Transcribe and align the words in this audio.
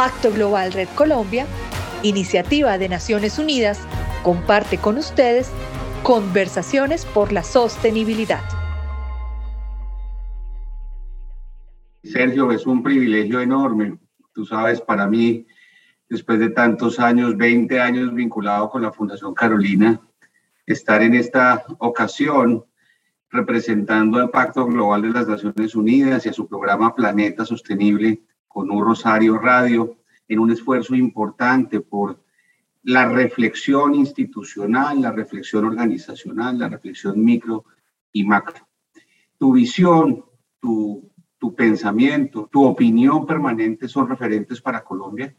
Pacto 0.00 0.32
Global 0.32 0.72
Red 0.72 0.88
Colombia, 0.94 1.46
iniciativa 2.02 2.78
de 2.78 2.88
Naciones 2.88 3.38
Unidas, 3.38 3.78
comparte 4.22 4.78
con 4.78 4.96
ustedes 4.96 5.52
conversaciones 6.02 7.04
por 7.04 7.32
la 7.32 7.44
sostenibilidad. 7.44 8.40
Sergio, 12.02 12.50
es 12.50 12.66
un 12.66 12.82
privilegio 12.82 13.42
enorme. 13.42 13.98
Tú 14.32 14.46
sabes, 14.46 14.80
para 14.80 15.06
mí, 15.06 15.46
después 16.08 16.38
de 16.38 16.48
tantos 16.48 16.98
años, 16.98 17.36
20 17.36 17.78
años 17.78 18.14
vinculado 18.14 18.70
con 18.70 18.80
la 18.80 18.92
Fundación 18.92 19.34
Carolina, 19.34 20.00
estar 20.64 21.02
en 21.02 21.12
esta 21.12 21.62
ocasión 21.76 22.64
representando 23.28 24.18
al 24.18 24.30
Pacto 24.30 24.64
Global 24.64 25.02
de 25.02 25.10
las 25.10 25.28
Naciones 25.28 25.74
Unidas 25.74 26.24
y 26.24 26.30
a 26.30 26.32
su 26.32 26.48
programa 26.48 26.94
Planeta 26.94 27.44
Sostenible 27.44 28.22
con 28.50 28.68
un 28.68 28.84
Rosario 28.84 29.38
Radio 29.38 29.98
en 30.26 30.40
un 30.40 30.50
esfuerzo 30.50 30.96
importante 30.96 31.80
por 31.80 32.20
la 32.82 33.08
reflexión 33.08 33.94
institucional, 33.94 35.00
la 35.00 35.12
reflexión 35.12 35.64
organizacional, 35.66 36.58
la 36.58 36.68
reflexión 36.68 37.22
micro 37.22 37.64
y 38.10 38.24
macro. 38.24 38.66
Tu 39.38 39.52
visión, 39.52 40.24
tu, 40.58 41.12
tu 41.38 41.54
pensamiento, 41.54 42.48
tu 42.50 42.64
opinión 42.64 43.24
permanente 43.24 43.86
son 43.86 44.08
referentes 44.08 44.60
para 44.60 44.82
Colombia 44.82 45.32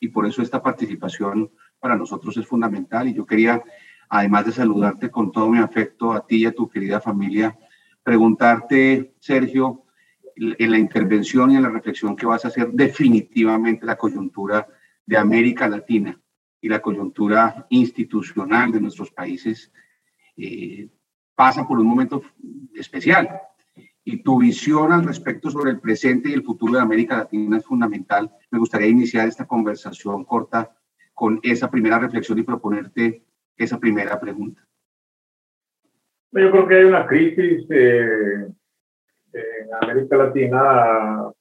y 0.00 0.08
por 0.08 0.24
eso 0.24 0.40
esta 0.40 0.62
participación 0.62 1.50
para 1.78 1.94
nosotros 1.94 2.38
es 2.38 2.46
fundamental 2.46 3.06
y 3.06 3.12
yo 3.12 3.26
quería 3.26 3.62
además 4.08 4.46
de 4.46 4.52
saludarte 4.52 5.10
con 5.10 5.30
todo 5.30 5.50
mi 5.50 5.58
afecto 5.58 6.14
a 6.14 6.26
ti 6.26 6.36
y 6.36 6.46
a 6.46 6.54
tu 6.54 6.70
querida 6.70 7.00
familia, 7.00 7.58
preguntarte, 8.02 9.14
Sergio, 9.18 9.82
en 10.36 10.70
la 10.70 10.78
intervención 10.78 11.50
y 11.50 11.56
en 11.56 11.62
la 11.62 11.70
reflexión 11.70 12.14
que 12.14 12.26
vas 12.26 12.44
a 12.44 12.48
hacer 12.48 12.70
definitivamente 12.72 13.86
la 13.86 13.96
coyuntura 13.96 14.66
de 15.04 15.16
América 15.16 15.68
Latina 15.68 16.20
y 16.60 16.68
la 16.68 16.80
coyuntura 16.80 17.66
institucional 17.70 18.72
de 18.72 18.80
nuestros 18.80 19.10
países 19.10 19.72
eh, 20.36 20.88
pasa 21.34 21.66
por 21.66 21.78
un 21.78 21.86
momento 21.86 22.22
especial. 22.74 23.28
Y 24.04 24.22
tu 24.22 24.40
visión 24.40 24.92
al 24.92 25.04
respecto 25.04 25.50
sobre 25.50 25.72
el 25.72 25.80
presente 25.80 26.28
y 26.28 26.34
el 26.34 26.44
futuro 26.44 26.74
de 26.74 26.80
América 26.80 27.16
Latina 27.16 27.56
es 27.56 27.64
fundamental. 27.64 28.30
Me 28.50 28.58
gustaría 28.58 28.88
iniciar 28.88 29.26
esta 29.26 29.46
conversación 29.46 30.24
corta 30.24 30.76
con 31.12 31.40
esa 31.42 31.70
primera 31.70 31.98
reflexión 31.98 32.38
y 32.38 32.42
proponerte 32.42 33.24
esa 33.56 33.80
primera 33.80 34.20
pregunta. 34.20 34.66
Yo 36.32 36.50
creo 36.50 36.68
que 36.68 36.74
hay 36.74 36.84
una 36.84 37.06
crisis 37.06 37.66
eh, 37.70 38.48
en 39.32 39.74
América 39.80 40.16
Latina 40.16 41.32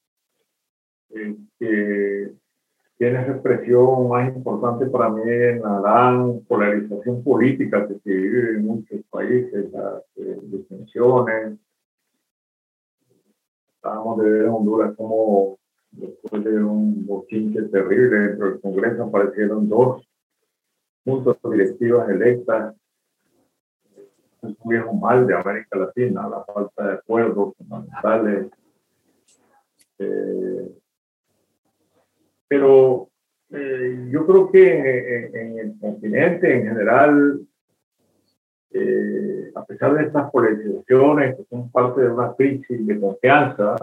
que 1.59 2.33
tiene 2.97 3.25
su 3.25 3.31
expresión 3.31 4.08
más 4.09 4.33
importante 4.36 4.86
para 4.88 5.09
mí 5.09 5.22
en 5.25 5.61
la 5.61 5.80
gran 5.81 6.39
polarización 6.41 7.23
política 7.23 7.88
que 7.88 7.95
se 8.00 8.09
vive 8.09 8.52
en 8.52 8.66
muchos 8.66 9.02
países, 9.09 9.72
las 9.72 10.03
eh, 10.16 10.39
distensiones. 10.44 11.58
Estábamos 13.75 14.19
de 14.19 14.30
ver 14.30 14.41
en 14.44 14.50
Honduras 14.50 14.94
como 14.95 15.58
después 15.91 16.44
de 16.44 16.63
un 16.63 17.06
bochinche 17.06 17.61
terrible 17.63 18.17
dentro 18.17 18.52
del 18.52 18.61
Congreso 18.61 19.03
aparecieron 19.03 19.69
dos 19.69 20.08
juntas 21.03 21.38
directivas 21.50 22.09
electas 22.09 22.75
es 24.49 24.85
un 24.85 24.99
mal 24.99 25.25
de 25.27 25.35
América 25.35 25.77
Latina, 25.77 26.27
la 26.27 26.43
falta 26.43 26.88
de 26.88 26.93
acuerdos 26.93 27.55
fundamentales. 27.57 28.47
Eh, 29.97 30.71
pero 32.47 33.09
eh, 33.51 34.07
yo 34.11 34.25
creo 34.25 34.51
que 34.51 35.29
en, 35.33 35.59
el 35.59 35.79
continente 35.79 36.53
en 36.53 36.67
general, 36.67 37.41
eh, 38.71 39.51
a 39.56 39.66
pesar 39.66 39.95
de 39.95 40.03
estas 40.03 40.29
polarizaciones 40.31 41.38
que 41.38 41.44
son 41.50 41.72
parte 41.72 42.01
de 42.01 42.09
una 42.09 42.33
crisis 42.33 42.85
de 42.85 43.00
confianza, 43.00 43.75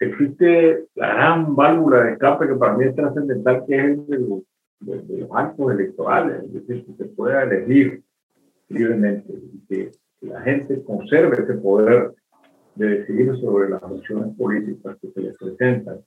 existe 0.00 0.86
la 0.94 1.14
gran 1.14 1.54
válvula 1.54 2.04
de 2.04 2.12
escape 2.12 2.48
que 2.48 2.54
para 2.54 2.74
mí 2.74 2.86
es 2.86 2.94
trascendental, 2.94 3.64
que 3.66 3.76
es 3.76 3.98
el 4.08 4.44
de 4.80 5.18
los, 5.18 5.30
actos 5.32 5.72
electorales, 5.72 6.42
es 6.44 6.52
decir, 6.52 6.86
que 6.86 6.92
se 6.94 7.04
pueda 7.10 7.42
elegir 7.42 8.02
libremente 8.68 9.32
y 9.32 9.66
que 9.66 9.92
la 10.22 10.40
gente 10.42 10.82
conserve 10.84 11.42
ese 11.42 11.54
poder 11.54 12.12
de 12.74 13.00
decidir 13.00 13.36
sobre 13.40 13.68
las 13.68 13.82
opciones 13.82 14.36
políticas 14.36 14.96
que 15.00 15.10
se 15.10 15.20
les 15.20 15.36
presentan. 15.36 15.98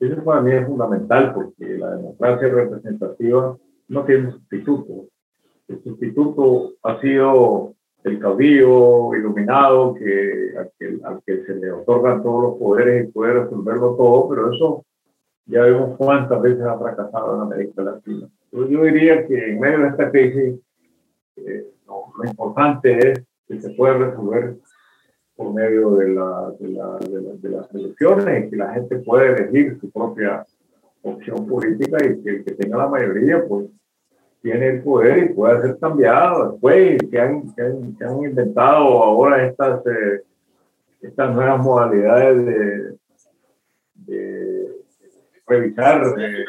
Eso 0.00 0.22
para 0.24 0.40
mí 0.40 0.52
es 0.52 0.66
fundamental 0.66 1.34
porque 1.34 1.78
la 1.78 1.96
democracia 1.96 2.48
representativa 2.48 3.56
no 3.88 4.04
tiene 4.04 4.32
sustituto. 4.32 5.06
El 5.68 5.82
sustituto 5.82 6.74
ha 6.82 7.00
sido 7.00 7.74
el 8.04 8.20
caudillo 8.20 9.14
iluminado 9.14 9.94
que, 9.94 10.54
al, 10.56 11.22
que, 11.26 11.44
se 11.44 11.54
le 11.56 11.72
otorgan 11.72 12.22
todos 12.22 12.42
los 12.42 12.58
poderes 12.58 13.08
y 13.08 13.12
puede 13.12 13.44
resolverlo 13.44 13.96
todo, 13.96 14.28
pero 14.28 14.52
eso 14.52 14.84
ya 15.46 15.62
vemos 15.62 15.96
cuántas 15.96 16.42
veces 16.42 16.62
ha 16.62 16.78
fracasado 16.78 17.36
en 17.36 17.40
América 17.42 17.82
Latina. 17.82 18.28
yo 18.52 18.82
diría 18.82 19.26
que 19.26 19.52
en 19.52 19.60
medio 19.60 19.80
de 19.80 19.88
esta 19.88 20.10
crisis, 20.10 20.60
eh, 21.36 21.66
lo 21.86 22.24
importante 22.28 23.12
es 23.12 23.24
que 23.46 23.60
se 23.60 23.70
puede 23.70 23.98
resolver 23.98 24.56
por 25.36 25.52
medio 25.52 25.90
de, 25.96 26.08
la, 26.08 26.52
de, 26.58 26.68
la, 26.68 26.98
de, 26.98 27.48
las 27.50 27.74
elecciones 27.74 28.46
y 28.46 28.50
que 28.50 28.56
la 28.56 28.72
gente 28.72 28.98
puede 28.98 29.34
elegir 29.34 29.78
su 29.80 29.90
propia 29.90 30.44
opción 31.02 31.46
política 31.46 31.98
y 32.04 32.22
que 32.22 32.30
el 32.30 32.44
que 32.44 32.54
tenga 32.54 32.78
la 32.78 32.88
mayoría, 32.88 33.44
pues 33.46 33.66
tiene 34.42 34.68
el 34.68 34.82
poder 34.82 35.18
y 35.18 35.34
puede 35.34 35.60
ser 35.60 35.78
cambiado 35.78 36.52
después, 36.52 36.98
que 37.10 37.20
han, 37.20 37.54
que 37.54 37.62
han, 37.62 37.96
que 37.96 38.04
han 38.04 38.24
inventado 38.24 39.02
ahora 39.02 39.46
estas, 39.46 39.84
eh, 39.86 40.22
estas 41.02 41.34
nuevas 41.34 41.62
modalidades 41.62 42.46
de, 42.46 42.96
de 44.06 44.55
revisar 45.46 46.02
eh, 46.18 46.44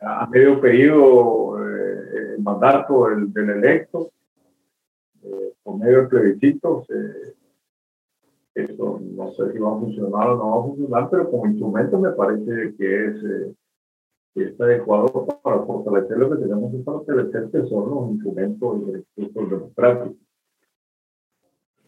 a 0.00 0.26
medio 0.26 0.60
periodo 0.60 1.66
eh, 1.66 2.34
el 2.36 2.42
mandato 2.42 3.08
del, 3.08 3.32
del 3.32 3.50
electo 3.50 4.10
por 5.62 5.78
medio 5.78 6.02
de 6.02 6.08
plebiscitos. 6.08 6.86
eso 8.54 9.00
no 9.00 9.32
sé 9.32 9.52
si 9.52 9.58
va 9.58 9.76
a 9.76 9.78
funcionar 9.78 10.30
o 10.30 10.36
no 10.36 10.50
va 10.50 10.60
a 10.60 10.66
funcionar, 10.66 11.10
pero 11.10 11.30
como 11.30 11.46
instrumento 11.46 11.98
me 11.98 12.10
parece 12.10 12.74
que 12.76 13.06
es 13.06 13.54
que 14.34 14.44
está 14.44 14.64
adecuado 14.64 15.26
para 15.42 15.62
fortalecer 15.62 16.16
lo 16.16 16.30
que 16.30 16.36
tenemos 16.36 16.72
que 16.72 16.82
fortalecer, 16.82 17.50
que 17.50 17.68
son 17.68 17.90
los 17.90 18.10
instrumentos 18.12 18.80
y 18.88 18.92
recursos 18.92 19.50
democráticos. 19.50 20.16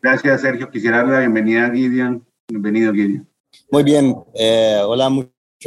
Gracias, 0.03 0.43
Sergio. 0.43 0.71
Quisiera 0.71 0.99
dar 0.99 1.07
la 1.07 1.21
bienvenida 1.21 1.67
a 1.67 1.71
Gideon. 1.71 2.25
Bienvenido, 2.49 2.93
Gideon. 2.93 3.27
Muy 3.71 3.83
bien. 3.83 4.15
Eh, 4.35 4.81
hola, 4.85 5.09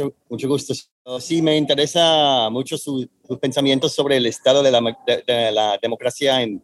mucho, 0.04 0.16
mucho 0.28 0.48
gusto. 0.48 0.74
Sí, 1.20 1.42
me 1.42 1.56
interesa 1.56 2.48
mucho 2.50 2.76
sus 2.76 3.08
pensamientos 3.40 3.92
sobre 3.92 4.16
el 4.16 4.26
estado 4.26 4.62
de 4.62 4.70
la, 4.70 4.80
de, 5.06 5.52
la 5.52 5.78
democracia, 5.80 6.42
en, 6.42 6.62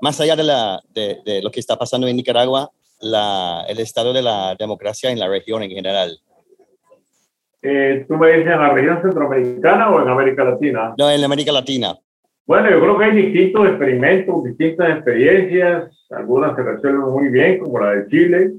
más 0.00 0.20
allá 0.20 0.36
de, 0.36 0.44
la, 0.44 0.80
de, 0.92 1.18
de, 1.24 1.42
lo 1.42 1.50
que 1.50 1.60
está 1.60 1.76
pasando 1.76 2.06
en 2.06 2.16
Nicaragua, 2.16 2.70
la, 3.00 3.64
el 3.68 3.80
estado 3.80 4.12
de 4.12 4.22
la 4.22 4.54
democracia 4.58 5.10
en 5.10 5.18
la 5.18 5.28
región 5.28 5.62
en 5.62 5.70
general. 5.70 6.18
Eh, 7.62 8.04
¿Tú 8.06 8.14
me 8.16 8.28
dices 8.28 8.52
en 8.52 8.60
la 8.60 8.72
región 8.72 9.02
centroamericana 9.02 9.90
o 9.90 10.02
en 10.02 10.08
América 10.08 10.44
Latina? 10.44 10.94
No, 10.96 11.10
en 11.10 11.24
América 11.24 11.52
Latina. 11.52 11.96
Bueno, 12.46 12.70
yo 12.70 12.80
creo 12.80 12.98
que 12.98 13.04
hay 13.06 13.22
distintos 13.22 13.66
experimentos, 13.66 14.44
distintas 14.44 14.90
experiencias. 14.90 16.06
Algunas 16.10 16.54
se 16.54 16.62
resuelven 16.62 17.10
muy 17.10 17.28
bien, 17.28 17.58
como 17.58 17.80
la 17.80 17.90
de 17.90 18.06
Chile. 18.06 18.52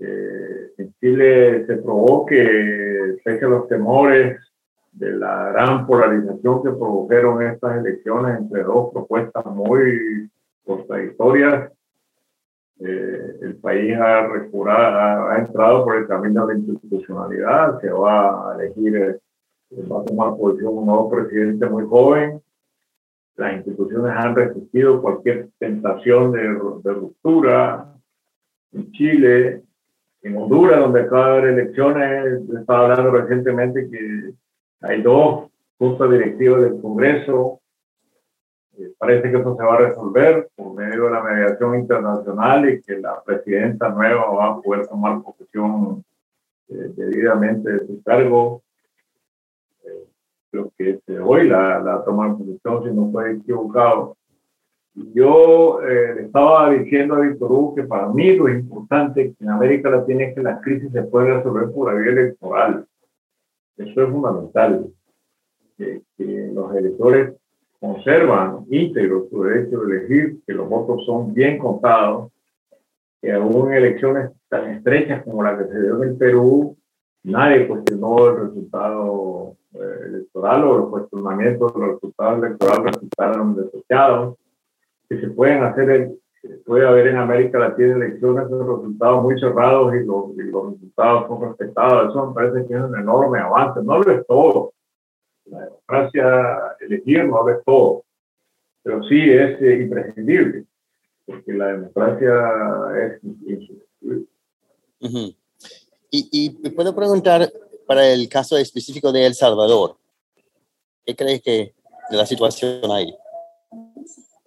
Eh, 0.00 0.59
Chile 1.00 1.66
se 1.66 1.76
probó 1.76 2.26
que, 2.26 3.16
pese 3.24 3.44
a 3.46 3.48
los 3.48 3.68
temores 3.68 4.38
de 4.92 5.12
la 5.12 5.50
gran 5.52 5.86
polarización 5.86 6.62
que 6.62 6.70
produjeron 6.70 7.42
estas 7.42 7.78
elecciones 7.78 8.38
entre 8.38 8.62
dos 8.64 8.92
propuestas 8.92 9.46
muy 9.46 10.28
contradictorias, 10.64 11.72
eh, 12.80 13.36
el 13.42 13.56
país 13.56 13.94
ha, 13.96 14.26
ha, 14.26 15.38
entrado 15.38 15.84
por 15.84 15.96
el 15.96 16.06
camino 16.06 16.46
de 16.46 16.54
la 16.54 16.60
institucionalidad, 16.60 17.80
se 17.80 17.90
va 17.90 18.52
a 18.52 18.54
elegir, 18.56 18.96
eh, 18.96 19.18
va 19.90 20.00
a 20.00 20.04
tomar 20.04 20.36
posición 20.36 20.78
un 20.78 20.86
nuevo 20.86 21.10
presidente 21.10 21.66
muy 21.66 21.84
joven. 21.86 22.42
Las 23.36 23.54
instituciones 23.54 24.12
han 24.14 24.34
resistido 24.34 25.00
cualquier 25.00 25.48
tentación 25.58 26.32
de, 26.32 26.40
de 26.40 26.92
ruptura. 26.92 27.86
En 28.72 28.92
Chile, 28.92 29.62
en 30.22 30.36
Honduras, 30.36 30.80
donde 30.80 31.02
acaba 31.02 31.26
de 31.26 31.38
haber 31.38 31.58
elecciones, 31.58 32.42
estaba 32.58 32.84
hablando 32.84 33.10
recientemente 33.10 33.88
que 33.90 34.32
hay 34.82 35.02
dos 35.02 35.50
juntas 35.78 36.10
directivas 36.10 36.62
del 36.62 36.80
Congreso 36.80 37.60
parece 38.98 39.30
que 39.30 39.38
eso 39.38 39.56
se 39.56 39.62
va 39.62 39.74
a 39.74 39.78
resolver 39.78 40.48
por 40.54 40.74
medio 40.74 41.04
de 41.04 41.10
la 41.10 41.22
mediación 41.22 41.78
internacional 41.78 42.68
y 42.68 42.82
que 42.82 42.98
la 42.98 43.22
presidenta 43.22 43.88
nueva 43.88 44.30
va 44.30 44.46
a 44.48 44.60
poder 44.60 44.86
tomar 44.86 45.22
posesión 45.22 46.04
eh, 46.68 46.74
de 46.74 47.06
debidamente 47.06 47.70
de 47.72 47.86
su 47.86 48.02
cargo. 48.02 48.62
Eh, 49.84 50.04
creo 50.50 50.72
que 50.76 51.00
hoy 51.18 51.48
la, 51.48 51.80
la 51.80 52.04
toma 52.04 52.28
de 52.28 52.34
posición, 52.34 52.84
si 52.84 52.90
no 52.90 53.06
estoy 53.06 53.40
equivocado. 53.40 54.16
Yo 54.94 55.80
eh, 55.82 56.22
estaba 56.24 56.70
diciendo 56.70 57.14
a 57.14 57.20
Víctor 57.20 57.52
Hugo 57.52 57.74
que 57.74 57.84
para 57.84 58.08
mí 58.08 58.34
lo 58.34 58.48
importante 58.48 59.34
en 59.38 59.48
América 59.48 59.90
Latina 59.90 60.24
es 60.24 60.34
que 60.34 60.42
la 60.42 60.60
crisis 60.60 60.90
se 60.92 61.02
puede 61.02 61.34
resolver 61.34 61.70
por 61.72 61.92
la 61.92 62.00
vía 62.00 62.12
electoral. 62.12 62.86
Eso 63.76 64.02
es 64.02 64.10
fundamental. 64.10 64.86
Que, 65.78 66.02
que 66.18 66.50
los 66.52 66.74
electores 66.74 67.34
conservan 67.80 68.66
íntegro 68.68 69.26
su 69.30 69.42
derecho 69.44 69.80
de 69.80 69.96
elegir, 69.96 70.40
que 70.46 70.52
los 70.52 70.68
votos 70.68 71.04
son 71.06 71.32
bien 71.32 71.58
contados, 71.58 72.30
que 73.22 73.32
aún 73.32 73.68
en 73.68 73.74
elecciones 73.74 74.30
tan 74.48 74.70
estrechas 74.70 75.22
como 75.24 75.42
la 75.42 75.56
que 75.56 75.64
se 75.64 75.82
dio 75.82 76.02
en 76.02 76.10
el 76.10 76.16
Perú, 76.16 76.76
nadie 77.22 77.66
cuestionó 77.66 78.28
el 78.28 78.48
resultado 78.48 79.56
eh, 79.74 80.06
electoral 80.06 80.64
o 80.64 80.78
los 80.78 80.90
cuestionamientos 80.90 81.74
de 81.74 81.80
los 81.80 81.90
resultados 81.94 82.44
electorales 82.44 82.94
resultaron 82.94 83.56
desechados, 83.56 84.36
que 85.10 85.20
se 85.20 85.26
pueden 85.26 85.64
hacer, 85.64 86.12
puede 86.64 86.86
haber 86.86 87.08
en 87.08 87.16
América 87.16 87.58
Latina 87.58 87.96
elecciones 87.96 88.48
con 88.48 88.60
resultados 88.60 89.22
muy 89.24 89.40
cerrados 89.40 89.92
y 89.94 90.04
los, 90.04 90.30
y 90.36 90.42
los 90.50 90.72
resultados 90.72 91.26
son 91.26 91.48
respetados. 91.48 92.10
Eso 92.10 92.26
me 92.28 92.34
parece 92.34 92.68
que 92.68 92.74
es 92.74 92.80
un 92.80 92.96
enorme 92.96 93.40
avance. 93.40 93.80
No 93.82 93.98
lo 93.98 94.10
es 94.12 94.24
todo, 94.28 94.72
la 95.46 95.64
democracia, 95.64 96.76
elegir 96.78 97.24
no 97.24 97.48
es 97.48 97.58
todo, 97.66 98.04
pero 98.84 99.02
sí 99.02 99.30
es 99.30 99.60
eh, 99.60 99.80
imprescindible, 99.82 100.64
porque 101.26 101.52
la 101.54 101.66
democracia 101.66 102.32
es 102.96 103.24
insustituible. 103.24 104.26
y, 106.12 106.28
y 106.30 106.70
puedo 106.70 106.94
preguntar 106.94 107.50
para 107.84 108.06
el 108.06 108.28
caso 108.28 108.56
específico 108.56 109.10
de 109.10 109.26
El 109.26 109.34
Salvador, 109.34 109.96
¿qué 111.04 111.16
crees 111.16 111.42
que 111.42 111.74
de 112.10 112.16
la 112.16 112.26
situación 112.26 112.92
ahí? 112.92 113.12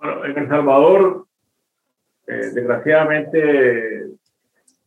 Bueno, 0.04 0.26
en 0.26 0.38
El 0.38 0.50
Salvador, 0.50 1.28
eh, 2.28 2.52
desgraciadamente, 2.54 4.08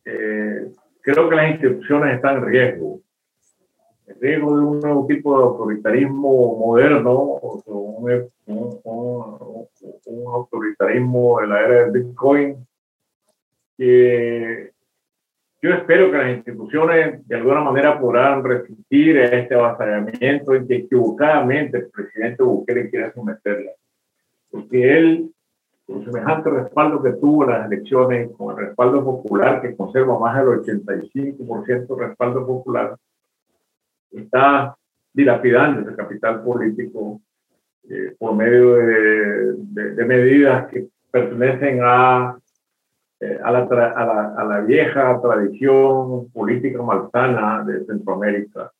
eh, 0.05 0.71
creo 1.01 1.27
que 1.27 1.35
las 1.35 1.51
instituciones 1.51 2.15
están 2.15 2.37
en 2.37 2.45
riesgo 2.45 3.01
el 4.05 4.15
riesgo 4.21 4.57
de 4.57 4.63
un 4.63 4.79
nuevo 4.79 5.07
tipo 5.07 5.37
de 5.37 5.43
autoritarismo 5.43 6.57
moderno, 6.57 7.11
o 7.11 7.61
un, 7.65 8.79
un, 10.05 10.27
autoritarismo 10.27 11.41
de 11.41 11.47
la 11.47 11.59
era 11.61 11.83
del 11.83 11.91
Bitcoin, 11.91 12.67
que 13.75 14.71
yo 15.61 15.73
espero 15.73 16.11
que 16.11 16.17
las 16.17 16.37
instituciones 16.37 17.27
de 17.27 17.35
alguna 17.35 17.61
manera 17.61 17.99
podrán 17.99 18.43
resistir 18.43 19.17
a 19.17 19.25
este 19.25 19.55
avasallamiento 19.55 20.53
en 20.53 20.67
que 20.67 20.75
equivocadamente 20.75 21.77
el 21.79 21.89
presidente 21.89 22.43
Bukele 22.43 22.89
quiere 22.89 23.11
someterla. 23.13 23.71
Porque 24.57 24.97
él, 24.97 25.31
con 25.85 26.03
semejante 26.03 26.49
respaldo 26.49 27.03
que 27.03 27.11
tuvo 27.11 27.43
en 27.43 27.51
las 27.51 27.71
elecciones, 27.71 28.31
con 28.35 28.57
el 28.57 28.65
respaldo 28.67 29.03
popular 29.03 29.61
que 29.61 29.75
conserva 29.75 30.17
más 30.17 30.35
del 30.35 30.47
85% 30.47 31.95
de 31.95 32.07
respaldo 32.07 32.45
popular, 32.45 32.97
está 34.11 34.75
dilapidando 35.13 35.81
ese 35.81 35.95
capital 35.95 36.43
político 36.43 37.21
eh, 37.87 38.15
por 38.17 38.35
medio 38.35 38.73
de, 38.73 40.05
medidas 40.05 40.67
que 40.71 40.87
pertenecen 41.11 41.81
a, 41.83 42.35
eh, 43.19 43.39
a, 43.43 43.51
la, 43.51 44.61
vieja 44.61 45.19
tradición 45.21 46.29
política 46.31 46.81
malsana 46.81 47.63
de 47.63 47.85
Centroamérica, 47.85 48.71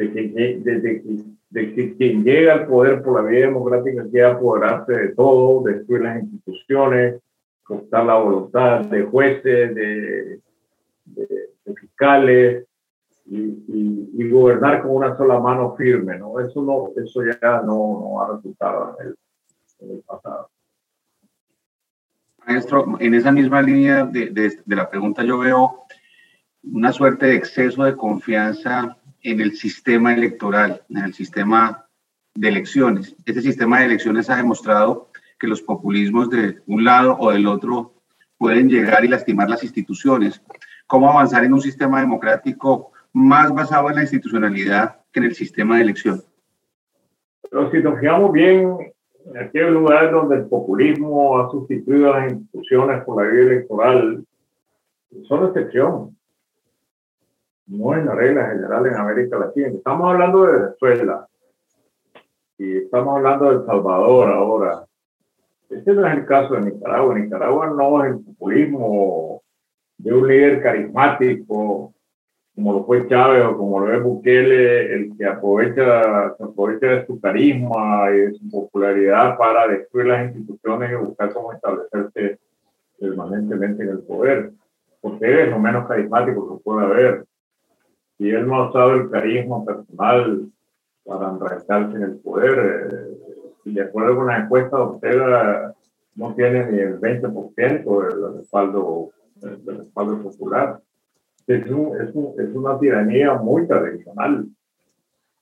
de 0.00 0.12
que, 0.12 0.28
de, 0.28 1.30
de 1.50 1.74
que 1.74 1.96
quien 1.96 2.24
llega 2.24 2.54
al 2.54 2.66
poder 2.66 3.02
por 3.02 3.22
la 3.22 3.28
vía 3.28 3.46
democrática 3.46 4.04
quiere 4.10 4.26
apoderarse 4.26 4.92
de 4.92 5.08
todo, 5.14 5.62
destruir 5.64 6.02
las 6.02 6.22
instituciones, 6.22 7.20
cortar 7.62 8.06
la 8.06 8.14
voluntad 8.14 8.80
de 8.86 9.02
jueces, 9.02 9.74
de, 9.74 10.40
fiscales, 11.78 12.66
y, 13.26 14.28
gobernar 14.30 14.82
con 14.82 14.92
una 14.92 15.16
sola 15.16 15.40
mano 15.40 15.74
firme, 15.76 16.16
¿no? 16.16 16.38
Eso, 16.38 16.62
no, 16.62 16.90
eso 17.02 17.22
ya 17.24 17.62
no, 17.62 18.00
no 18.00 18.22
ha 18.22 18.36
resultado 18.36 18.96
en 19.00 19.08
el, 19.08 19.16
en 19.80 19.96
el, 19.96 20.02
pasado. 20.02 20.48
Maestro, 22.46 22.96
en 23.00 23.14
esa 23.14 23.32
misma 23.32 23.60
línea 23.60 24.04
de, 24.04 24.30
de, 24.30 24.52
de, 24.64 24.76
la 24.76 24.88
pregunta 24.88 25.24
yo 25.24 25.38
veo 25.38 25.84
una 26.62 26.92
suerte 26.92 27.26
de 27.26 27.34
exceso 27.34 27.82
de 27.82 27.96
confianza 27.96 28.99
en 29.22 29.40
el 29.40 29.56
sistema 29.56 30.14
electoral, 30.14 30.82
en 30.88 30.98
el 30.98 31.14
sistema 31.14 31.86
de 32.34 32.48
elecciones. 32.48 33.16
Este 33.24 33.42
sistema 33.42 33.80
de 33.80 33.86
elecciones 33.86 34.30
ha 34.30 34.36
demostrado 34.36 35.10
que 35.38 35.46
los 35.46 35.62
populismos 35.62 36.30
de 36.30 36.60
un 36.66 36.84
lado 36.84 37.16
o 37.18 37.30
del 37.30 37.46
otro 37.46 37.94
pueden 38.38 38.68
llegar 38.68 39.04
y 39.04 39.08
lastimar 39.08 39.48
las 39.48 39.62
instituciones. 39.62 40.42
¿Cómo 40.86 41.10
avanzar 41.10 41.44
en 41.44 41.52
un 41.52 41.60
sistema 41.60 42.00
democrático 42.00 42.92
más 43.12 43.52
basado 43.52 43.88
en 43.88 43.96
la 43.96 44.02
institucionalidad 44.02 45.00
que 45.12 45.20
en 45.20 45.26
el 45.26 45.34
sistema 45.34 45.76
de 45.76 45.82
elección. 45.82 46.22
Pero 47.50 47.70
si 47.70 47.78
nos 47.78 47.98
fijamos 47.98 48.32
bien, 48.32 48.76
en 49.26 49.38
aquellos 49.38 49.72
lugares 49.72 50.12
donde 50.12 50.36
el 50.36 50.46
populismo 50.46 51.38
ha 51.38 51.50
sustituido 51.50 52.12
a 52.12 52.20
las 52.20 52.32
instituciones 52.32 53.04
por 53.04 53.22
la 53.22 53.30
vía 53.30 53.42
electoral, 53.42 54.24
son 55.24 55.46
excepción. 55.46 56.16
No 57.70 57.94
es 57.94 58.04
la 58.04 58.14
regla 58.14 58.48
general 58.48 58.86
en 58.86 58.94
América 58.94 59.38
Latina. 59.38 59.68
Estamos 59.68 60.12
hablando 60.12 60.44
de 60.44 60.58
Venezuela 60.58 61.26
y 62.58 62.76
estamos 62.78 63.16
hablando 63.16 63.44
de 63.46 63.56
El 63.56 63.66
Salvador 63.66 64.30
ahora. 64.30 64.84
Este 65.70 65.92
no 65.92 66.06
es 66.06 66.14
el 66.14 66.26
caso 66.26 66.54
de 66.54 66.72
Nicaragua. 66.72 67.14
Nicaragua 67.14 67.68
no 67.68 68.04
es 68.04 68.10
el 68.10 68.20
populismo 68.24 69.42
de 69.98 70.12
un 70.12 70.26
líder 70.26 70.62
carismático 70.62 71.94
como 72.54 72.72
lo 72.74 72.84
fue 72.84 73.08
Chávez 73.08 73.44
o 73.44 73.56
como 73.56 73.80
lo 73.80 73.94
es 73.94 74.02
Bukele, 74.02 74.92
el 74.92 75.16
que 75.16 75.24
aprovecha, 75.24 76.34
se 76.36 76.44
aprovecha 76.44 76.86
de 76.86 77.06
su 77.06 77.18
carisma 77.20 78.10
y 78.10 78.18
de 78.18 78.34
su 78.34 78.50
popularidad 78.50 79.38
para 79.38 79.68
destruir 79.68 80.08
las 80.08 80.26
instituciones 80.26 80.92
y 80.92 80.96
buscar 80.96 81.32
cómo 81.32 81.52
establecerse 81.52 82.38
permanentemente 82.98 83.82
en 83.82 83.88
el 83.88 84.00
poder. 84.00 84.52
Porque 85.00 85.44
es 85.44 85.48
lo 85.48 85.58
menos 85.58 85.88
carismático 85.88 86.58
que 86.58 86.62
puede 86.62 86.84
haber. 86.84 87.24
Si 88.20 88.28
él 88.28 88.46
no 88.46 88.56
ha 88.56 88.68
usado 88.68 88.92
el 88.92 89.10
carisma 89.10 89.64
personal 89.64 90.46
para 91.06 91.30
enraizarse 91.30 91.96
en 91.96 92.02
el 92.02 92.18
poder, 92.18 92.90
eh, 92.92 93.18
y 93.64 93.72
de 93.72 93.80
acuerdo 93.80 94.16
con 94.16 94.26
la 94.26 94.40
encuesta, 94.40 94.76
Ortega 94.76 95.74
no 96.16 96.34
tiene 96.34 96.70
ni 96.70 96.80
el 96.80 97.00
20% 97.00 98.08
del 98.08 98.36
respaldo, 98.36 99.08
del 99.36 99.78
respaldo 99.78 100.22
popular. 100.22 100.80
Es, 101.46 101.64
es, 101.64 102.54
una 102.54 102.78
tiranía 102.78 103.36
muy 103.36 103.66
tradicional, 103.66 104.46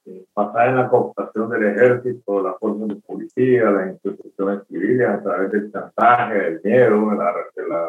eh, 0.07 0.25
basada 0.33 0.71
en 0.71 0.77
la 0.77 0.89
cooptación 0.89 1.51
del 1.51 1.65
ejército, 1.65 2.41
la 2.41 2.55
fuerza 2.55 2.85
de 2.85 2.95
policía, 2.95 3.73
las 3.73 3.91
instituciones 3.91 4.61
civiles 4.69 5.09
a 5.09 5.21
través 5.21 5.51
del 5.51 5.73
chantaje, 5.73 6.35
del 6.39 6.61
miedo, 6.63 7.11
de 7.11 7.17
la, 7.17 7.35
de 7.57 7.69
la, 7.69 7.89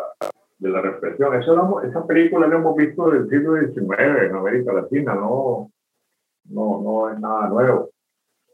de 0.59 0.69
la 0.69 0.81
represión. 0.81 1.33
Eso 1.35 1.81
esa 1.81 2.05
película 2.05 2.47
la 2.47 2.55
hemos 2.55 2.75
visto 2.75 3.09
del 3.09 3.29
siglo 3.29 3.55
XIX 3.59 4.25
en 4.27 4.35
América 4.35 4.73
Latina, 4.73 5.15
no, 5.15 5.71
no, 6.45 6.81
no 6.81 7.09
es 7.11 7.19
nada 7.19 7.47
nuevo. 7.47 7.89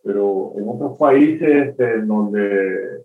Pero 0.04 0.54
en 0.56 0.70
otros 0.70 0.98
países 0.98 1.80
en 1.80 2.08
donde, 2.08 3.04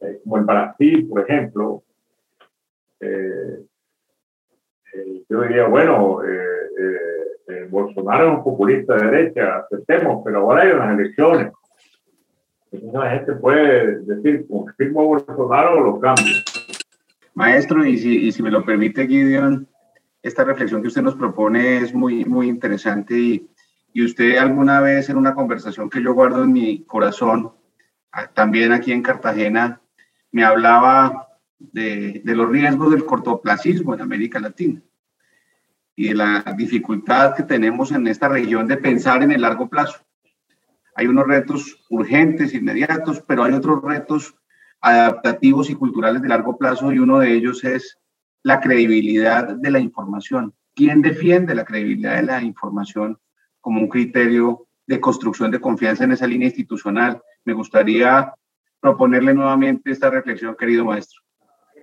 eh, 0.00 0.20
como 0.24 0.38
el 0.38 0.44
Brasil, 0.44 1.06
por 1.08 1.20
ejemplo, 1.20 1.82
eh, 3.00 3.64
yo 5.28 5.42
diría, 5.42 5.66
bueno, 5.66 6.24
eh, 6.24 6.70
eh, 6.78 6.98
eh, 7.48 7.66
Bolsonaro 7.70 8.24
es 8.24 8.38
un 8.38 8.44
populista 8.44 8.94
de 8.94 9.10
derecha, 9.10 9.58
aceptemos, 9.58 10.22
pero 10.24 10.38
ahora 10.38 10.62
hay 10.62 10.72
unas 10.72 10.98
elecciones. 10.98 11.52
La 12.92 13.10
gente 13.10 13.32
puede 13.34 14.00
decir, 14.00 14.46
confirmo 14.48 15.00
a 15.00 15.04
Bolsonaro 15.04 15.78
o 15.78 15.80
lo 15.80 16.00
cambio. 16.00 16.34
Maestro, 17.34 17.84
y 17.84 17.98
si, 17.98 18.26
y 18.26 18.32
si 18.32 18.42
me 18.42 18.50
lo 18.50 18.64
permite, 18.64 19.06
Gideon, 19.06 19.66
esta 20.22 20.44
reflexión 20.44 20.82
que 20.82 20.88
usted 20.88 21.02
nos 21.02 21.16
propone 21.16 21.78
es 21.78 21.94
muy, 21.94 22.24
muy 22.24 22.48
interesante 22.48 23.18
y, 23.18 23.50
y 23.92 24.04
usted 24.04 24.38
alguna 24.38 24.80
vez 24.80 25.08
en 25.08 25.16
una 25.16 25.34
conversación 25.34 25.90
que 25.90 26.02
yo 26.02 26.14
guardo 26.14 26.44
en 26.44 26.52
mi 26.52 26.84
corazón, 26.84 27.52
también 28.34 28.72
aquí 28.72 28.92
en 28.92 29.02
Cartagena, 29.02 29.80
me 30.32 30.44
hablaba 30.44 31.28
de, 31.58 32.20
de, 32.24 32.34
los 32.34 32.50
riesgos 32.50 32.92
del 32.92 33.04
cortoplacismo 33.04 33.94
en 33.94 34.00
América 34.00 34.40
Latina 34.40 34.82
y 35.96 36.08
de 36.08 36.14
la 36.14 36.44
dificultad 36.56 37.34
que 37.34 37.44
tenemos 37.44 37.92
en 37.92 38.06
esta 38.06 38.28
región 38.28 38.66
de 38.66 38.76
pensar 38.76 39.22
en 39.22 39.32
el 39.32 39.42
largo 39.42 39.68
plazo. 39.68 39.98
Hay 40.94 41.06
unos 41.06 41.26
retos 41.26 41.84
urgentes, 41.90 42.54
inmediatos, 42.54 43.22
pero 43.26 43.44
hay 43.44 43.52
otros 43.52 43.82
retos 43.82 44.34
adaptativos 44.80 45.70
y 45.70 45.74
culturales 45.74 46.22
de 46.22 46.28
largo 46.28 46.56
plazo 46.58 46.92
y 46.92 46.98
uno 46.98 47.18
de 47.18 47.32
ellos 47.32 47.64
es 47.64 47.98
la 48.42 48.60
credibilidad 48.60 49.56
de 49.56 49.70
la 49.70 49.80
información. 49.80 50.54
¿quién 50.74 51.02
defiende 51.02 51.54
la 51.54 51.64
credibilidad 51.64 52.16
de 52.16 52.24
la 52.24 52.42
información 52.42 53.18
como 53.60 53.80
un 53.80 53.88
criterio 53.88 54.66
de 54.86 55.00
construcción 55.00 55.50
de 55.50 55.60
confianza 55.60 56.04
en 56.04 56.12
esa 56.12 56.26
línea 56.26 56.48
institucional? 56.48 57.22
Me 57.44 57.52
gustaría 57.52 58.34
proponerle 58.80 59.32
nuevamente 59.32 59.90
esta 59.90 60.10
reflexión, 60.10 60.56
querido 60.56 60.84
maestro. 60.84 61.20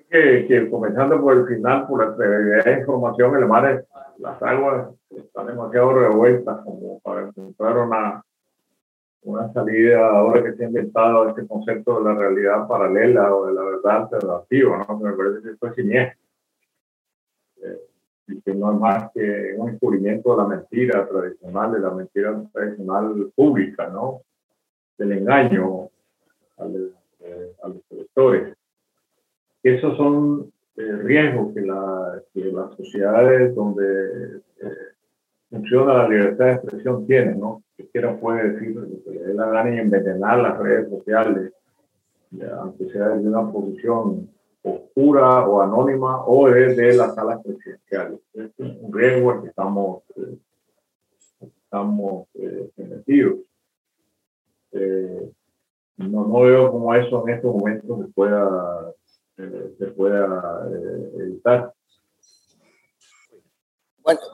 Que, 0.09 0.67
comenzando 0.69 1.21
por 1.21 1.37
el 1.37 1.47
final, 1.47 1.87
por 1.87 2.05
la 2.05 2.15
credibilidad 2.15 2.65
de 2.65 2.79
información, 2.79 3.35
el 3.37 3.47
mar, 3.47 3.85
las 4.17 4.43
aguas 4.43 4.89
están 5.09 5.47
demasiado 5.47 5.93
revueltas 5.93 6.59
como 6.65 6.99
para 6.99 7.27
encontrar 7.27 7.77
una, 7.77 8.23
una 9.23 9.51
salida 9.53 10.07
ahora 10.07 10.43
que 10.43 10.53
se 10.53 10.63
ha 10.63 10.67
inventado 10.67 11.29
este 11.29 11.45
concepto 11.47 11.99
de 11.99 12.05
la 12.05 12.15
realidad 12.15 12.67
paralela 12.67 13.33
o 13.33 13.47
de 13.47 13.53
la 13.53 13.63
verdad 13.63 14.03
alternativa, 14.03 14.85
¿no? 14.87 14.99
me 14.99 15.13
parece 15.13 15.41
que 15.43 15.51
esto 15.51 15.67
es 15.67 15.75
siniestro. 15.75 16.21
Eh, 17.63 17.81
y 18.27 18.41
que 18.41 18.53
no 18.55 18.73
es 18.73 18.79
más 18.79 19.11
que 19.11 19.55
un 19.57 19.71
descubrimiento 19.71 20.31
de 20.31 20.37
la 20.37 20.47
mentira 20.47 21.07
tradicional, 21.07 21.71
de 21.73 21.79
la 21.79 21.91
mentira 21.91 22.43
tradicional 22.51 23.31
pública, 23.35 23.87
¿no? 23.87 24.21
Del 24.97 25.11
engaño 25.11 25.89
a, 26.57 26.65
eh, 26.65 27.53
los 27.63 27.91
electores. 27.91 28.57
Esos 29.61 29.97
son 29.97 30.51
eh, 30.77 30.91
riesgos 31.03 31.53
que, 31.53 31.61
la, 31.61 32.21
que, 32.33 32.45
las 32.45 32.73
sociedades 32.75 33.53
donde 33.53 34.41
funciona 35.51 35.93
la 35.93 36.07
libertad 36.07 36.45
de 36.45 36.53
expresión 36.53 37.05
tienen, 37.05 37.39
¿no? 37.39 37.61
Cualquiera 37.75 38.17
puede 38.17 38.51
decir 38.51 38.75
lo 38.75 38.87
que 39.03 39.11
le 39.11 39.23
dé 39.23 39.33
la 39.33 39.47
gana 39.47 39.75
y 39.75 39.79
envenenar 39.79 40.39
las 40.39 40.57
redes 40.57 40.89
sociales, 40.89 41.53
aunque 42.57 42.89
sea 42.89 43.09
desde 43.09 43.27
una 43.27 43.51
posición 43.51 44.29
oscura 44.63 45.47
o 45.47 45.61
anónima 45.61 46.25
o 46.25 46.49
desde 46.49 46.95
las 46.95 47.13
salas 47.15 47.43
presidenciales. 47.43 48.19
Es 48.33 48.51
un 48.57 48.93
riesgo 48.93 49.31
al 49.31 49.41
que 49.41 49.49
estamos, 49.49 50.03
eh, 50.15 50.37
estamos 51.41 52.27
eh, 52.35 52.69
eh, 54.73 55.31
no, 55.97 56.25
no, 56.25 56.41
veo 56.41 56.71
como 56.71 56.95
eso 56.95 57.27
en 57.27 57.35
estos 57.35 57.53
momentos 57.53 57.99
se 57.99 58.13
pueda, 58.13 58.93
eh, 59.37 59.75
se 59.77 59.87
pueda 59.87 60.67
evitar. 61.19 61.73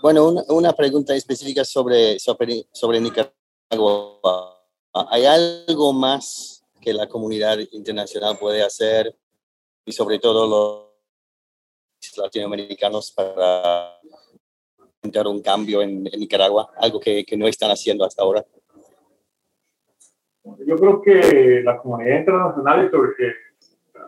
Bueno, 0.02 0.34
una, 0.50 0.74
pregunta 0.74 1.16
específica 1.16 1.64
sobre, 1.66 2.18
sobre, 2.20 3.02
Nicaragua. 3.02 4.58
¿Hay 5.10 5.26
algo 5.26 5.94
más 5.94 6.64
que 6.82 6.94
la 6.94 7.08
comunidad 7.08 7.58
internacional 7.72 8.38
puede 8.38 8.64
hacer 8.64 9.16
y 9.86 9.92
sobre 9.92 10.20
todo 10.20 10.88
los 12.02 12.18
latinoamericanos 12.18 13.12
para 13.12 14.00
intentar 15.04 15.28
un 15.28 15.42
cambio 15.42 15.82
en, 15.82 16.04
Nicaragua, 16.04 16.72
algo 16.78 17.00
que, 17.00 17.26
no 17.38 17.48
están 17.48 17.72
haciendo 17.72 18.06
hasta 18.06 18.24
ahora? 18.24 18.46
Yo 20.66 20.76
creo 20.78 21.02
que 21.02 21.62
la 21.64 21.78
comunidad 21.78 22.20
internacional 22.20 22.90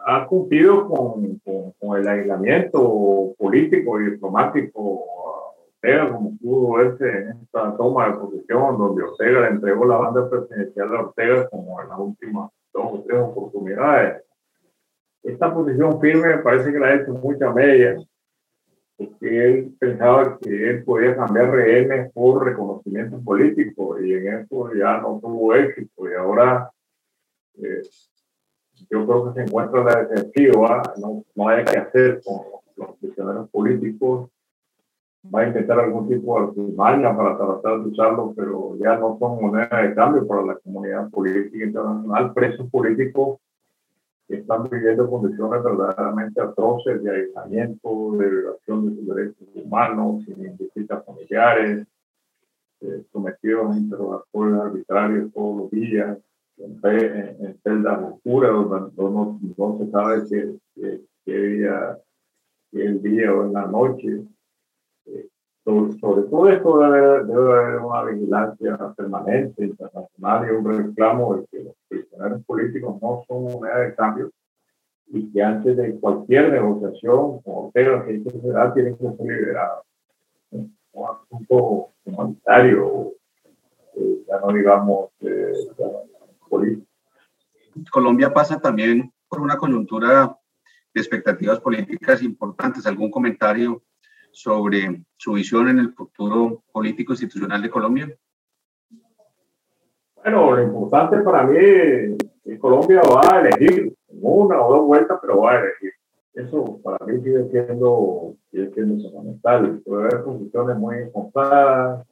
ha 0.06 0.26
cumplido 0.26 0.88
con, 0.88 1.42
el 1.98 2.08
aislamiento 2.08 3.36
político 3.38 4.00
y 4.00 4.12
diplomático 4.12 5.49
Ortega, 5.82 6.12
como 6.12 6.38
pudo 6.38 6.74
verse 6.74 7.10
en 7.10 7.30
esta 7.42 7.76
toma 7.78 8.08
de 8.08 8.18
posición, 8.18 8.78
donde 8.78 9.04
Ortega 9.04 9.42
le 9.42 9.48
entregó 9.48 9.86
la 9.86 9.98
banda 9.98 10.30
presidencial 10.30 10.96
a 10.96 11.02
Ortega 11.02 11.50
como 11.50 11.82
en 11.82 11.90
las 11.90 12.00
últimas 12.00 12.52
dos 12.74 12.86
o 12.86 13.04
tres 13.08 13.20
oportunidades. 13.20 14.24
Esta 15.24 15.54
posición 15.54 16.00
firme 16.02 16.36
me 16.36 16.38
parece 16.40 16.72
que 16.72 16.80
la 16.80 16.88
ha 16.88 16.96
hecho 16.96 17.14
mucha 17.14 17.52
media, 17.52 17.98
porque 18.98 19.46
él 19.46 19.76
pensaba 19.80 20.38
que 20.40 20.70
él 20.70 20.84
podía 20.84 21.16
cambiar 21.16 21.52
rehenes 21.52 22.12
por 22.12 22.46
reconocimiento 22.46 23.22
político 23.22 24.02
y 24.02 24.14
en 24.14 24.28
eso 24.40 24.74
ya 24.74 24.98
no 24.98 25.20
tuvo 25.22 25.56
éxito 25.56 26.10
y 26.10 26.14
ahora 26.14 26.70
eh, 27.56 27.82
yo 28.90 29.06
creo 29.06 29.26
que 29.26 29.40
se 29.40 29.48
encuentra 29.48 29.84
la 29.84 30.04
defensiva, 30.04 30.82
no, 30.98 31.24
no 31.36 31.48
hay 31.48 31.64
que 31.64 31.78
hacer 31.78 32.22
con 32.24 32.42
los 32.76 32.98
prisioneros 32.98 33.50
políticos 33.50 34.30
va 35.24 35.42
a 35.42 35.48
intentar 35.48 35.80
algún 35.80 36.08
tipo 36.08 36.40
de 36.40 36.48
artimaña 36.48 37.16
para 37.16 37.38
tratar 37.38 37.82
de 37.82 37.90
usarlo, 37.90 38.34
pero 38.36 38.78
ya 38.78 38.98
no 38.98 39.18
son 39.20 39.42
moneda 39.42 39.82
de 39.82 39.94
cambio 39.94 40.26
para 40.26 40.44
la 40.44 40.56
comunidad 40.56 41.10
política 41.10 41.66
internacional. 41.66 42.34
Presos 42.34 42.70
políticos 42.70 43.40
están 44.30 44.70
viviendo 44.70 45.10
condiciones 45.10 45.64
verdaderamente 45.64 46.40
atroces 46.42 47.04
de 47.04 47.12
aislamiento, 47.12 48.12
de 48.14 48.30
violación 48.30 48.90
de 48.90 48.96
sus 48.96 49.16
derechos 49.16 49.48
humanos, 49.56 50.24
sin 50.26 50.58
visitas 50.58 51.04
familiares, 51.06 51.86
eh, 52.82 53.04
sometidos 53.12 53.76
a 53.76 53.78
interrogatorios 53.78 54.62
arbitrarios 54.62 55.34
todos 55.34 55.58
los 55.58 55.72
días, 55.72 56.18
en, 56.58 57.60
celdas 57.64 58.04
oscuras 58.04 58.52
donde 58.52 58.92
no, 59.58 59.78
se 59.78 59.92
sabe 59.92 60.60
qué, 60.76 61.32
día, 61.32 61.98
el 62.74 63.02
día 63.02 63.34
o 63.34 63.46
en 63.46 63.54
la 63.54 63.66
noche 63.66 64.24
sobre, 65.64 66.24
todo 66.24 66.50
esto 66.50 66.80
debe, 66.80 67.54
haber 67.54 67.80
una 67.80 68.04
vigilancia 68.04 68.78
permanente, 68.96 69.66
internacional 69.66 70.48
y 70.48 70.56
un 70.56 70.66
reclamo 70.66 71.36
de 71.36 71.46
que 71.48 71.64
los 71.64 71.76
prisioneros 71.88 72.44
políticos 72.46 73.02
no 73.02 73.24
son 73.28 73.44
moneda 73.44 73.80
de 73.80 73.96
cambio 73.96 74.32
y 75.08 75.32
que 75.32 75.42
antes 75.42 75.76
de 75.76 76.00
cualquier 76.00 76.52
negociación 76.52 77.42
Ortega 77.44 78.06
que 78.06 78.22
se 78.24 78.48
da 78.48 78.74
tienen 78.74 78.96
que 78.96 79.04
ser 79.04 79.26
liberados. 79.26 79.86
Un 80.52 81.06
asunto 81.08 81.90
humanitario, 82.06 83.14
eh, 83.96 84.24
ya 84.28 84.40
no 84.40 84.54
digamos 84.54 85.10
eh, 85.22 85.54
político. 86.48 86.88
Colombia 87.92 88.34
pasa 88.34 88.60
también 88.60 89.12
por 89.28 89.42
una 89.42 89.58
coyuntura 89.58 90.36
de 90.94 91.02
expectativas 91.02 91.60
políticas 91.60 92.22
importantes. 92.24 92.86
¿Algún 92.86 93.12
comentario 93.12 93.84
sobre 94.40 95.04
su 95.18 95.34
visión 95.34 95.68
en 95.68 95.80
el 95.80 95.94
futuro 95.94 96.64
político 96.72 97.12
institucional 97.12 97.62
de 97.62 97.70
Colombia? 97.70 98.18
Bueno, 100.16 100.56
lo 100.56 100.64
importante 100.64 101.18
para 101.20 101.44
mí 101.44 101.58
es 101.60 102.18
que 102.46 102.58
Colombia 102.58 103.02
va 103.02 103.36
a 103.36 103.42
elegir 103.42 103.94
una 104.08 104.62
o 104.62 104.74
dos 104.74 104.88
vueltas, 104.88 105.20
pero 105.22 105.42
va 105.42 105.52
a 105.52 105.60
elegir. 105.60 105.92
Eso 106.34 106.80
para 106.82 107.06
mí 107.06 107.22
sigue 107.22 107.50
siendo, 107.52 108.36
sigue 108.50 108.72
siendo 108.72 109.10
fundamental. 109.10 109.82
Puede 109.86 110.04
haber 110.04 110.24
posiciones 110.24 110.78
muy 110.78 110.96
encontradas, 111.00 112.08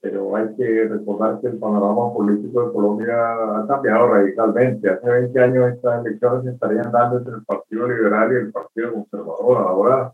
pero 0.00 0.34
hay 0.34 0.52
que 0.56 0.88
recordar 0.88 1.40
que 1.40 1.46
el 1.46 1.58
panorama 1.58 2.12
político 2.12 2.66
de 2.66 2.72
Colombia 2.72 3.14
ha 3.14 3.66
cambiado 3.68 4.08
radicalmente. 4.08 4.90
Hace 4.90 5.08
20 5.08 5.40
años 5.40 5.72
estas 5.74 6.04
elecciones 6.04 6.44
se 6.44 6.50
estarían 6.50 6.90
dando 6.90 7.18
entre 7.18 7.34
el 7.34 7.44
Partido 7.44 7.86
Liberal 7.86 8.32
y 8.32 8.36
el 8.36 8.50
Partido 8.50 8.92
Conservador. 8.92 9.58
Ahora 9.58 10.12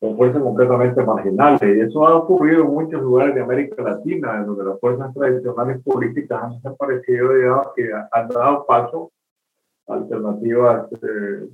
son 0.00 0.16
fuerzas 0.16 0.42
completamente 0.42 1.02
marginales. 1.02 1.62
Y 1.62 1.80
eso 1.80 2.06
ha 2.06 2.16
ocurrido 2.16 2.62
en 2.62 2.70
muchos 2.70 3.02
lugares 3.02 3.34
de 3.34 3.42
América 3.42 3.82
Latina, 3.82 4.36
en 4.38 4.46
donde 4.46 4.64
las 4.64 4.80
fuerzas 4.80 5.12
tradicionales 5.14 5.82
políticas 5.82 6.42
han 6.42 6.52
desaparecido 6.54 7.38
y 7.76 7.84
han 8.12 8.28
dado 8.28 8.66
paso 8.66 9.12
a 9.88 9.94
alternativas 9.94 10.88
eh, 10.92 11.48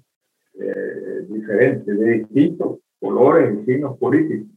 eh, 0.61 1.27
diferentes, 1.29 1.99
de 1.99 2.11
distintos 2.13 2.79
colores 3.01 3.59
y 3.59 3.65
signos 3.65 3.97
políticos. 3.99 4.49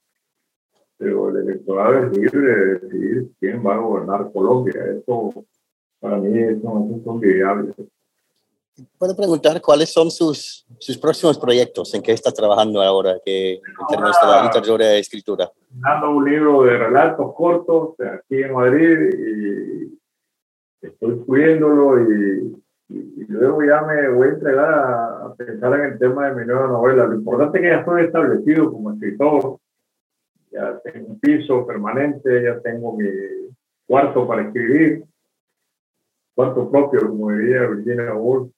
Pero 0.98 1.30
el 1.30 1.48
electorado 1.48 2.06
es 2.06 2.18
libre 2.18 2.40
de 2.40 2.66
decidir 2.76 3.32
quién 3.40 3.66
va 3.66 3.76
a 3.76 3.80
gobernar 3.80 4.32
Colombia. 4.32 4.82
Eso 4.86 5.46
para 6.00 6.18
mí 6.18 6.40
es 6.40 6.58
un 6.64 6.84
asunto 6.84 7.14
inviable. 7.16 7.74
Puedo 8.98 9.16
preguntar 9.16 9.62
cuáles 9.62 9.92
son 9.92 10.12
sus, 10.12 10.66
sus 10.80 10.98
próximos 10.98 11.40
proyectos, 11.40 11.94
en 11.94 12.02
qué 12.02 12.12
está 12.12 12.32
trabajando 12.32 12.82
ahora, 12.82 13.20
que, 13.24 13.54
en 13.54 13.88
términos 13.88 14.18
de 14.22 14.28
la 14.28 14.44
literatura 14.44 14.88
de 14.88 15.00
escritura. 15.00 15.50
Dando 15.70 16.10
un 16.10 16.30
libro 16.30 16.64
de 16.64 16.78
relatos 16.78 17.34
cortos 17.36 17.96
aquí 18.00 18.42
en 18.44 18.54
Madrid 18.54 18.98
y 20.82 20.86
estoy 20.86 21.20
escribiéndolo 21.20 22.02
y, 22.02 22.62
luego 23.28 23.64
ya 23.64 23.82
me 23.82 24.10
voy 24.10 24.28
a 24.28 24.32
entregar 24.32 24.74
a, 24.74 25.34
pensar 25.36 25.80
en 25.80 25.94
el 25.94 26.00
tema 26.00 26.30
de 26.30 26.36
mi 26.36 26.46
nueva 26.46 26.68
novela. 26.68 27.06
Lo 27.08 27.16
importante 27.16 27.58
es 27.58 27.62
que 27.62 27.70
ya 27.70 27.80
estoy 27.80 28.04
establecido 28.04 28.72
como 28.72 28.92
escritor, 28.92 29.58
ya 30.52 30.80
tengo 30.84 31.08
un 31.08 31.20
piso 31.20 31.66
permanente, 31.66 32.44
ya 32.44 32.60
tengo 32.60 32.96
mi 32.96 33.08
cuarto 33.88 34.28
para 34.28 34.44
escribir, 34.44 35.04
cuarto 36.36 36.70
propio, 36.70 37.08
como 37.08 37.32
diría 37.32 37.68
Virginia 37.68 38.14
Woolf 38.14 38.55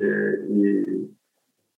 eh, 0.00 1.08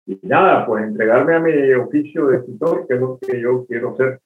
y, 0.07 0.19
nada, 0.23 0.67
pues 0.67 0.85
entregarme 0.85 1.37
a 1.37 1.41
mi 1.41 1.73
oficio 1.73 2.27
de 2.27 2.39
escritor, 2.39 2.87
que 2.87 2.95
es 2.95 3.01
lo 3.01 3.19
que 3.19 3.41
yo 3.41 3.65
quiero 3.67 3.93
hacer, 3.93 4.21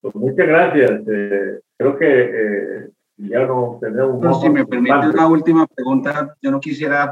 Pues 0.00 0.14
muchas 0.14 0.46
gracias. 0.46 1.02
Eh, 1.08 1.60
creo 1.76 1.98
que 1.98 2.06
eh, 2.08 2.88
ya 3.18 3.46
no 3.46 3.78
tenemos... 3.80 4.40
si 4.40 4.48
me 4.48 4.64
permite 4.64 5.08
una 5.08 5.26
última 5.26 5.66
pregunta, 5.66 6.34
yo 6.40 6.50
no 6.50 6.60
quisiera 6.60 7.10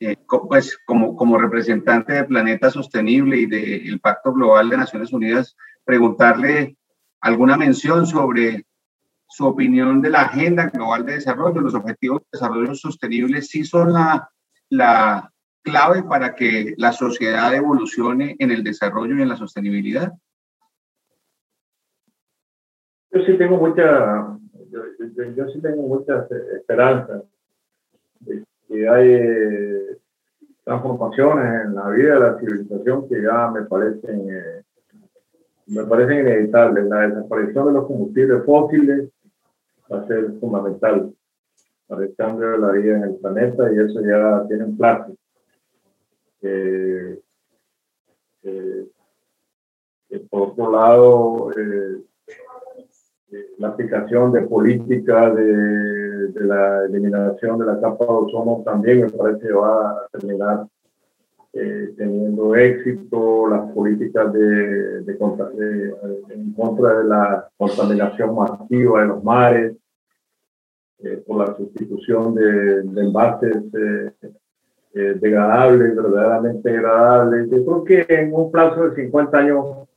eh, 0.00 0.16
pues 0.48 0.78
como, 0.84 1.16
como 1.16 1.38
representante 1.38 2.12
de 2.12 2.24
Planeta 2.24 2.70
Sostenible 2.70 3.36
y 3.38 3.46
del 3.46 4.00
Pacto 4.00 4.32
Global 4.32 4.68
de 4.68 4.76
Naciones 4.76 5.12
Unidas, 5.12 5.56
preguntarle 5.84 6.76
alguna 7.20 7.56
mención 7.56 8.06
sobre 8.06 8.66
su 9.28 9.46
opinión 9.46 10.00
de 10.00 10.10
la 10.10 10.22
Agenda 10.22 10.70
Global 10.70 11.04
de 11.04 11.14
Desarrollo, 11.14 11.60
los 11.60 11.74
Objetivos 11.74 12.20
de 12.22 12.28
Desarrollo 12.32 12.74
Sostenible, 12.74 13.42
sí 13.42 13.64
son 13.64 13.92
la, 13.92 14.28
la 14.70 15.32
clave 15.62 16.02
para 16.02 16.34
que 16.34 16.74
la 16.76 16.92
sociedad 16.92 17.54
evolucione 17.54 18.36
en 18.38 18.50
el 18.50 18.62
desarrollo 18.62 19.16
y 19.16 19.22
en 19.22 19.28
la 19.28 19.36
sostenibilidad. 19.36 20.12
Yo 23.10 23.22
sí 23.24 23.38
tengo 23.38 23.56
mucha, 23.56 24.36
yo, 24.70 25.48
sí 25.52 25.60
tengo 25.62 25.82
muchas 25.82 26.30
esperanzas 26.30 27.22
de 28.20 28.44
que 28.68 28.88
hay 28.88 29.96
transformaciones 30.64 31.66
en 31.66 31.74
la 31.74 31.90
vida 31.90 32.14
de 32.14 32.20
la 32.20 32.38
civilización 32.38 33.08
que 33.08 33.22
ya 33.22 33.50
me 33.50 33.62
parecen, 33.62 34.28
eh, 34.30 34.63
me 35.66 35.84
parecen 35.84 36.20
inevitables. 36.20 36.84
La 36.86 37.08
desaparición 37.08 37.66
de 37.66 37.72
los 37.72 37.86
combustibles 37.86 38.44
fósiles 38.44 39.10
va 39.90 40.00
a 40.00 40.06
ser 40.06 40.32
fundamental 40.40 41.12
para 41.86 42.04
el 42.04 42.14
cambio 42.14 42.50
de 42.50 42.58
la 42.58 42.72
vida 42.72 42.96
en 42.96 43.04
el 43.04 43.14
planeta 43.16 43.72
y 43.72 43.78
eso 43.78 44.00
ya 44.00 44.46
tiene 44.48 44.64
un 44.64 44.76
plazo. 44.76 45.14
Eh, 46.42 47.20
eh, 48.42 48.86
por 50.30 50.48
otro 50.48 50.70
lado, 50.70 51.50
eh, 51.52 52.02
la 53.58 53.68
aplicación 53.68 54.32
de 54.32 54.42
políticas 54.42 55.34
de, 55.34 56.28
de, 56.28 56.44
la 56.44 56.84
eliminación 56.84 57.58
de 57.58 57.66
la 57.66 57.80
capa 57.80 58.04
de 58.04 58.10
ozono 58.10 58.62
también 58.64 59.00
me 59.02 59.10
parece 59.10 59.48
que 59.48 59.52
va 59.52 59.90
a 59.90 60.08
terminar 60.12 60.66
teniendo 61.54 62.56
éxito, 62.56 63.48
las 63.48 63.70
políticas 63.72 64.32
de, 64.32 65.02
de, 65.02 65.12
en 66.30 66.52
contra 66.52 66.98
de 66.98 67.04
la 67.04 67.48
contaminación 67.56 68.34
masiva 68.34 69.02
de 69.02 69.06
los 69.06 69.22
mares, 69.22 69.76
por 71.26 71.46
la 71.46 71.54
sustitución 71.54 72.34
de, 72.34 72.82
de 72.82 73.00
envases 73.02 73.56
eh, 74.96 75.18
degradable, 75.20 75.90
verdaderamente 75.90 76.70
degradable. 76.70 77.48
Yo 77.50 77.64
creo 77.64 77.84
que 77.84 78.14
en 78.14 78.32
un 78.32 78.52
plazo 78.52 78.88
de 78.88 78.94
50 78.94 79.38
años, 79.38 79.88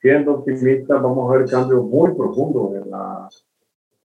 siendo 0.00 0.36
optimistas, 0.36 1.02
vamos 1.02 1.30
a 1.30 1.36
ver 1.36 1.50
cambios 1.50 1.84
muy 1.84 2.14
profundos 2.14 2.82
en 2.82 2.90
la, 2.90 3.28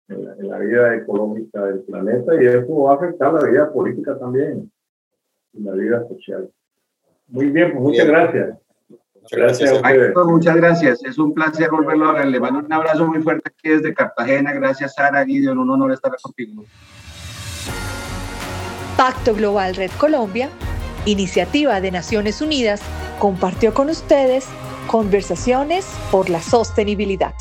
en 0.08 0.48
la, 0.48 0.58
vida 0.58 0.94
económica 0.94 1.64
del 1.64 1.80
planeta 1.80 2.34
y 2.34 2.46
eso 2.46 2.82
va 2.82 2.92
a 2.92 2.96
afectar 2.96 3.32
la 3.32 3.48
vida 3.48 3.72
política 3.72 4.18
también 4.18 4.70
y 5.54 5.62
la 5.62 5.72
vida 5.72 6.06
social. 6.06 6.50
Muy 7.30 7.46
bien, 7.46 7.72
pues 7.72 7.82
muchas 7.82 8.06
gracias. 8.06 8.48
Gracias, 9.30 9.80
gracias 9.80 10.12
muchas 10.26 10.56
gracias. 10.56 11.04
Es 11.04 11.18
un 11.18 11.32
placer 11.34 11.70
volverlo 11.70 12.10
a 12.10 12.14
ver. 12.14 12.26
Le 12.26 12.40
mando 12.40 12.60
un 12.60 12.72
abrazo 12.72 13.06
muy 13.06 13.22
fuerte 13.22 13.48
aquí 13.48 13.68
desde 13.68 13.94
Cartagena. 13.94 14.52
Gracias, 14.52 14.94
Sara 14.94 15.22
Guido. 15.24 15.52
Un 15.52 15.70
honor 15.70 15.92
estar 15.92 16.12
contigo. 16.20 16.64
Pacto 18.96 19.34
Global 19.34 19.76
Red 19.76 19.92
Colombia, 19.98 20.50
iniciativa 21.06 21.80
de 21.80 21.90
Naciones 21.90 22.42
Unidas, 22.42 22.82
compartió 23.18 23.72
con 23.72 23.88
ustedes 23.88 24.46
conversaciones 24.88 25.86
por 26.10 26.28
la 26.28 26.42
sostenibilidad. 26.42 27.34